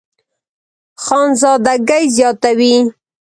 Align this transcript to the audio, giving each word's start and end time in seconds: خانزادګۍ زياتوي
خانزادګۍ 1.03 2.05
زياتوي 2.15 2.75